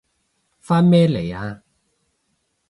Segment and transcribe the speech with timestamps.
[0.59, 1.61] 返咩嚟啊？